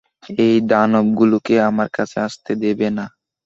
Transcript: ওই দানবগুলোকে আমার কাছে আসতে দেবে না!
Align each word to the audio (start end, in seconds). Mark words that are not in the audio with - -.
ওই 0.35 0.53
দানবগুলোকে 0.69 1.55
আমার 1.69 1.87
কাছে 1.97 2.17
আসতে 2.27 2.51
দেবে 2.63 2.87
না! 2.97 3.05